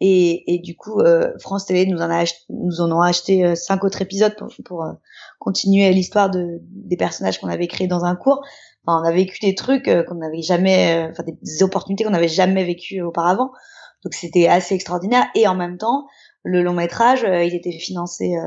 [0.00, 3.54] et, et du coup, euh, France Télé nous en a nous en ont acheté euh,
[3.54, 4.92] cinq autres épisodes pour, pour euh,
[5.38, 8.42] continuer l'histoire de, des personnages qu'on avait créés dans un cours.
[8.86, 12.64] Enfin, on a vécu des trucs qu'on n'avait jamais, enfin des, opportunités qu'on n'avait jamais
[12.64, 13.50] vécues auparavant.
[14.02, 15.26] Donc c'était assez extraordinaire.
[15.34, 16.06] Et en même temps,
[16.44, 18.38] le long métrage, il était financé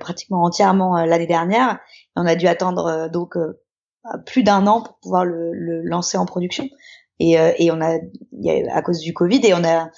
[0.00, 1.78] pratiquement entièrement l'année dernière.
[2.14, 3.38] On a dû attendre donc
[4.26, 6.68] plus d'un an pour pouvoir le, le, lancer en production.
[7.18, 7.96] Et, et on a,
[8.70, 9.88] à cause du Covid, et on a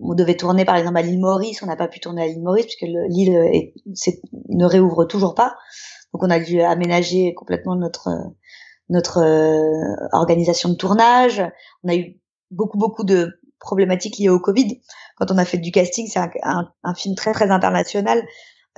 [0.00, 2.42] on devait tourner par exemple à l'île Maurice, on n'a pas pu tourner à l'île
[2.42, 3.72] Maurice puisque l'île
[4.48, 5.56] ne réouvre toujours pas.
[6.12, 11.42] Donc on a dû aménager complètement notre euh, organisation de tournage.
[11.82, 12.18] On a eu
[12.50, 14.80] beaucoup beaucoup de problématiques liées au Covid.
[15.16, 18.22] Quand on a fait du casting, c'est un, film très très international.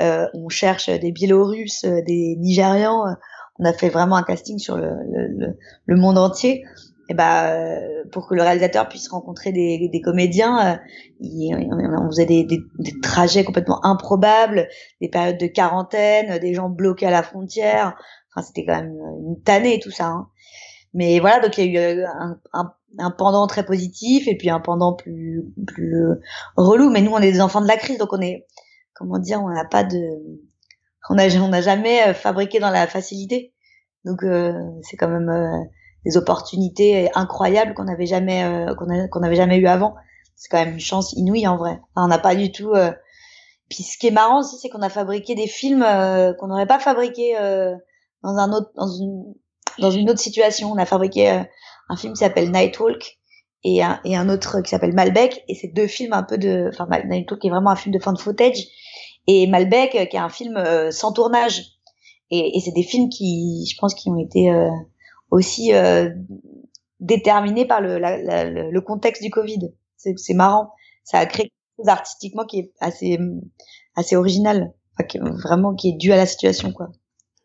[0.00, 3.16] Euh, on cherche des Biélorusses, des Nigérians.
[3.58, 6.64] On a fait vraiment un casting sur le monde entier
[7.08, 10.76] et bah euh, pour que le réalisateur puisse rencontrer des, des comédiens, euh,
[11.20, 14.68] on faisait des, des, des, trajets complètement improbables,
[15.00, 17.96] des périodes de quarantaine, des gens bloqués à la frontière.
[18.30, 18.94] Enfin, c'était quand même
[19.26, 20.08] une tannée tout ça.
[20.08, 20.28] Hein.
[20.92, 24.36] Mais voilà, donc il y a eu euh, un, un, un, pendant très positif et
[24.36, 26.04] puis un pendant plus plus
[26.56, 26.90] relou.
[26.90, 28.46] Mais nous, on est des enfants de la crise, donc on est
[28.92, 29.98] comment dire, on n'a pas de,
[31.08, 33.54] on a on n'a jamais fabriqué dans la facilité.
[34.04, 35.30] Donc euh, c'est quand même
[36.04, 39.94] des opportunités incroyables qu'on n'avait jamais euh, qu'on n'avait jamais eu avant.
[40.36, 41.80] C'est quand même une chance inouïe en vrai.
[41.96, 42.72] On n'a pas du tout.
[42.74, 42.92] Euh...
[43.68, 46.66] Puis ce qui est marrant aussi, c'est qu'on a fabriqué des films euh, qu'on n'aurait
[46.66, 47.74] pas fabriqué euh,
[48.22, 49.34] dans un autre dans une
[49.78, 50.72] dans une autre situation.
[50.72, 51.28] On a fabriqué
[51.88, 53.18] un film qui s'appelle Nightwalk
[53.64, 56.70] et un, et un autre qui s'appelle Malbec et c'est deux films un peu de
[56.72, 58.66] enfin Nightwalk est vraiment un film de fan footage
[59.26, 61.64] et Malbec qui est un film sans tournage
[62.30, 64.48] et, et c'est des films qui je pense qui ont été
[65.30, 66.10] aussi euh,
[67.00, 69.70] déterminé par le, la, le, contexte du Covid.
[69.96, 70.72] C'est marrant.
[71.04, 73.18] Ça a créé quelque chose artistiquement qui est assez,
[73.96, 74.72] assez original,
[75.14, 76.72] vraiment qui est dû à la situation.
[76.72, 76.88] quoi.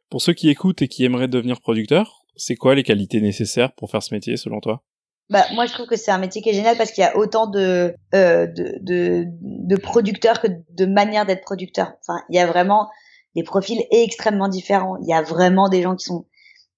[0.10, 3.89] Pour ceux qui écoutent et qui aimeraient devenir producteur, c'est quoi les qualités nécessaires pour
[3.89, 4.84] faire ce métier selon toi?
[5.30, 7.17] Bah, moi, je trouve que c'est un métier qui est génial parce qu'il y a
[7.17, 11.93] autant de, euh, de, de, de, producteurs que de manières d'être producteur.
[12.02, 12.89] Enfin, il y a vraiment
[13.36, 14.98] des profils extrêmement différents.
[15.02, 16.26] Il y a vraiment des gens qui sont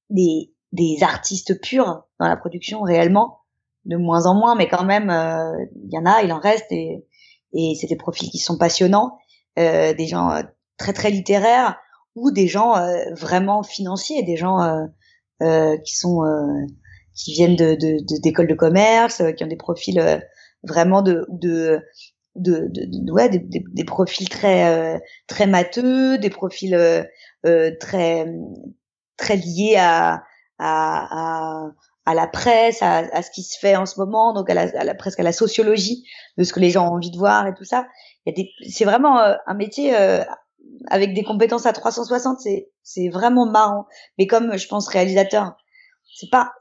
[0.10, 3.40] des des artistes purs dans la production réellement,
[3.86, 6.72] de moins en moins, mais quand même, euh, il y en a, il en reste,
[6.72, 7.06] et,
[7.54, 9.18] et c'est des profils qui sont passionnants,
[9.58, 10.42] euh, des gens euh,
[10.78, 11.78] très très littéraires
[12.16, 14.88] ou des gens euh, vraiment financiers, des gens
[15.42, 16.22] euh, qui sont
[17.14, 17.76] qui viennent de
[18.22, 20.22] d'écoles de, de, commerce, qui ont des profils
[20.64, 21.82] vraiment de de
[22.36, 26.78] de, de, ouais, des, des, des, profils très très matheux, des profils
[27.80, 28.28] très
[29.18, 30.24] très liés à
[30.60, 31.72] à, à,
[32.06, 34.64] à la presse, à, à, ce qui se fait en ce moment, donc à la,
[34.80, 36.06] à la, presque à la sociologie
[36.38, 37.88] de ce que les gens ont envie de voir et tout ça.
[38.68, 40.24] C'est vraiment euh, un métier euh,
[40.88, 42.40] avec des compétences à 360,
[42.84, 43.86] c'est vraiment marrant.
[44.18, 45.56] Mais comme je pense réalisateur,
[46.16, 46.52] c'est pas,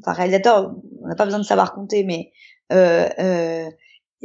[0.00, 2.32] enfin réalisateur, on n'a pas besoin de savoir compter, mais
[2.72, 3.70] euh, euh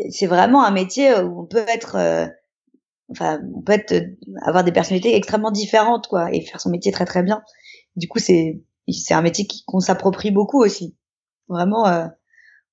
[0.10, 2.26] c'est vraiment un métier où on peut être euh,
[3.12, 3.94] enfin on peut être
[4.42, 7.44] avoir des personnalités extrêmement différentes quoi et faire son métier très très bien
[7.96, 8.60] du coup c'est
[8.92, 10.96] c'est un métier qu'on s'approprie beaucoup aussi.
[11.48, 12.08] Vraiment, euh,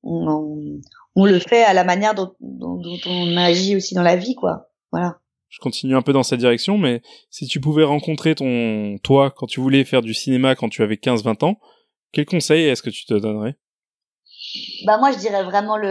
[0.02, 0.80] on,
[1.14, 4.34] on, le fait à la manière dont, dont, dont, on agit aussi dans la vie,
[4.34, 4.70] quoi.
[4.92, 5.20] Voilà.
[5.48, 9.46] Je continue un peu dans cette direction, mais si tu pouvais rencontrer ton toi quand
[9.46, 11.60] tu voulais faire du cinéma quand tu avais 15-20 ans,
[12.12, 13.56] quel conseil est-ce que tu te donnerais?
[14.86, 15.86] Bah moi, je dirais vraiment le,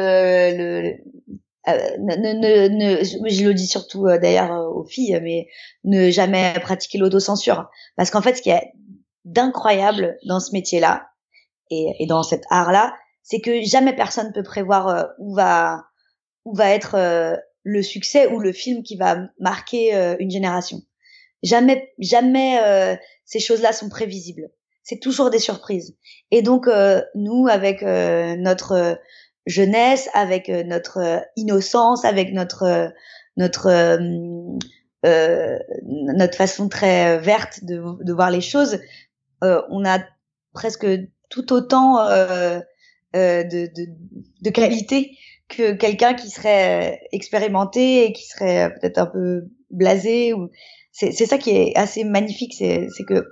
[0.58, 0.94] le,
[1.68, 5.48] euh, ne, ne, ne, je le dis surtout euh, d'ailleurs euh, aux filles, mais
[5.84, 7.70] ne jamais pratiquer l'autocensure.
[7.96, 8.72] Parce qu'en fait, ce qui est
[9.26, 11.10] d'incroyable dans ce métier-là
[11.72, 15.86] et, dans cet art-là, c'est que jamais personne peut prévoir euh, où va
[16.46, 20.82] où va être euh, le succès ou le film qui va marquer euh, une génération.
[21.44, 24.50] Jamais, jamais ces choses-là sont prévisibles.
[24.84, 25.96] C'est toujours des surprises.
[26.32, 26.68] Et donc
[27.16, 29.00] nous, avec notre
[29.46, 32.92] jeunesse, avec notre innocence, avec notre
[33.38, 33.98] notre
[35.06, 38.80] notre façon très verte de voir les choses,
[39.42, 40.00] on a
[40.54, 40.88] presque
[41.30, 42.62] tout autant de,
[43.14, 43.70] de,
[44.42, 45.18] de qualité
[45.50, 50.50] que quelqu'un qui serait euh, expérimenté et qui serait euh, peut-être un peu blasé ou
[50.92, 53.26] c'est ça qui est assez magnifique c'est que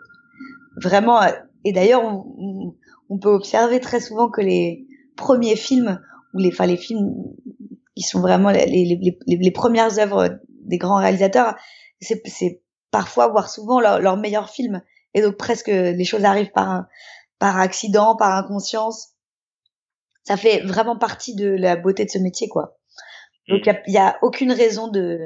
[0.82, 1.32] vraiment euh,
[1.66, 2.76] et d'ailleurs on,
[3.10, 6.00] on, peut observer très souvent que les premiers films
[6.34, 7.14] ou les enfin les films
[7.96, 11.56] qui sont vraiment les, les, les, premières œuvres des grands réalisateurs
[12.00, 14.82] c'est parfois voire souvent leur, leur meilleur film
[15.18, 16.86] et donc presque les choses arrivent par
[17.40, 19.18] par accident par inconscience
[20.28, 22.78] ça fait vraiment partie de la beauté de ce métier, quoi.
[23.48, 25.18] Donc il y, a, aucune raison de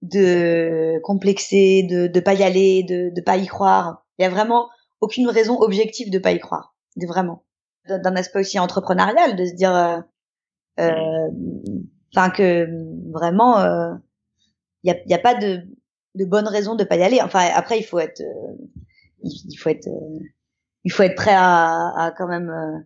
[0.00, 4.06] de complexer, de de pas y aller, de de pas y croire.
[4.18, 4.70] Il y a vraiment
[5.02, 7.44] aucune raison objective de pas y croire, de vraiment.
[7.86, 10.00] D'un aspect aussi entrepreneurial, de se dire, euh,
[10.80, 11.30] euh,
[12.14, 12.66] enfin que
[13.12, 13.92] vraiment, euh,
[14.84, 15.66] il y a, y a pas de
[16.14, 17.20] de bonne raison de pas y aller.
[17.20, 18.22] Enfin après il faut être,
[19.22, 19.88] il, faut être,
[20.84, 22.84] il faut être prêt à, à quand même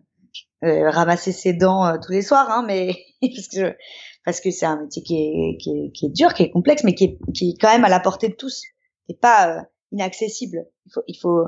[0.63, 3.75] euh, ramasser ses dents euh, tous les soirs, hein, mais parce que
[4.23, 6.85] parce que c'est un métier qui est, qui est, qui est dur, qui est complexe,
[6.85, 8.63] mais qui est, qui est quand même à la portée de tous,
[9.09, 10.65] et pas euh, inaccessible.
[10.85, 11.47] Il faut il faut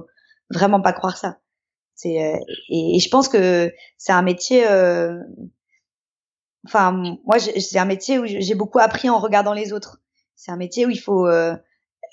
[0.49, 1.39] vraiment pas croire ça.
[1.93, 4.65] C'est et, et, je pense que c'est un métier.
[6.65, 10.01] Enfin, moi, c'est un métier où j'ai beaucoup appris en regardant les autres.
[10.35, 11.25] C'est un métier où il faut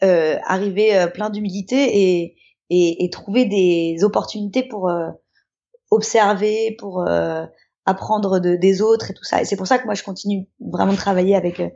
[0.01, 2.37] arriver plein d'humilité et,
[2.75, 4.91] et, et, trouver des opportunités pour
[5.93, 7.45] observer, pour euh,
[7.85, 9.43] apprendre de, des autres et tout ça.
[9.43, 11.69] Et c'est pour ça que moi je continue vraiment de travailler avec euh,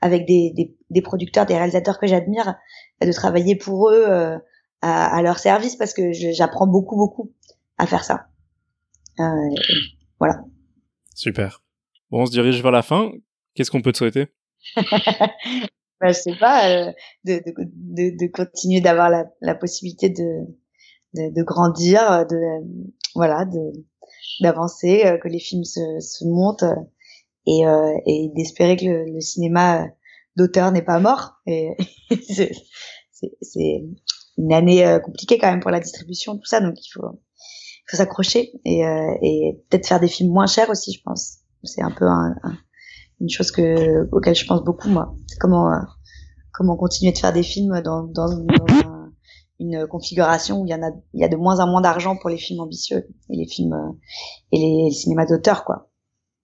[0.00, 2.54] avec des, des, des, producteurs, des réalisateurs que j'admire,
[3.02, 4.38] de travailler pour eux euh,
[4.80, 7.32] à, à, leur service parce que j'apprends beaucoup beaucoup
[7.78, 8.26] à faire ça.
[10.18, 10.44] voilà.
[11.14, 11.62] Super.
[12.10, 13.10] Bon, on se dirige vers la fin.
[13.54, 14.28] Qu'est-ce qu'on peut te souhaiter?
[16.04, 16.92] bah, Je sais pas,
[17.24, 20.46] de, de, de, de, continuer d'avoir la, la possibilité de,
[21.14, 22.36] de, grandir, de
[23.14, 23.72] voilà, de
[24.40, 26.74] d'avancer, euh, que les films se, se montent euh,
[27.46, 29.86] et, euh, et d'espérer que le, cinéma
[30.36, 31.34] d'auteur n'est pas mort.
[31.46, 31.70] Et
[33.40, 33.84] c'est
[34.36, 37.22] une année compliquée quand même pour la distribution, tout ça, donc il faut,
[37.88, 38.80] faut s'accrocher et,
[39.22, 41.38] et peut-être faire des films moins chers aussi, je pense.
[41.62, 42.34] C'est un peu un,
[43.20, 45.14] une chose que auquel je pense beaucoup moi.
[45.38, 45.70] Comment
[46.54, 48.94] comment continuer de faire des films dans, dans, dans un
[49.60, 52.16] une configuration où il y en a, il y a de moins en moins d'argent
[52.16, 53.92] pour les films ambitieux et les films euh,
[54.52, 55.90] et les, cinémas d'auteur, quoi.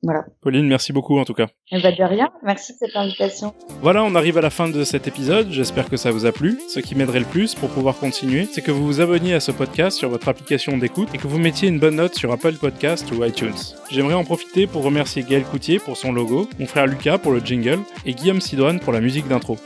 [0.02, 0.24] Voilà.
[0.40, 1.48] Pauline, merci beaucoup en tout cas.
[1.70, 3.52] Ben de rien, merci de cette invitation.
[3.82, 6.58] Voilà, on arrive à la fin de cet épisode, j'espère que ça vous a plu.
[6.68, 9.52] Ce qui m'aiderait le plus pour pouvoir continuer, c'est que vous vous abonniez à ce
[9.52, 13.12] podcast sur votre application d'écoute et que vous mettiez une bonne note sur Apple Podcast
[13.12, 13.52] ou iTunes.
[13.90, 17.40] J'aimerais en profiter pour remercier Gaël Coutier pour son logo, mon frère Lucas pour le
[17.40, 19.58] jingle et Guillaume Sidouane pour la musique d'intro.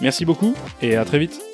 [0.00, 1.49] Merci beaucoup et à très vite.